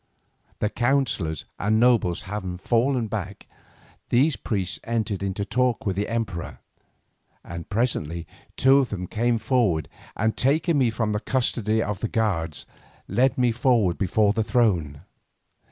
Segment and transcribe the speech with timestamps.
[0.57, 3.45] The counsellors and nobles having fallen back,
[4.09, 6.57] these priests entered into talk with the emperor,
[7.43, 8.25] and presently
[8.57, 12.65] two of them came forward and taking me from the custody of the guards,
[13.07, 15.01] led me forward before the throne.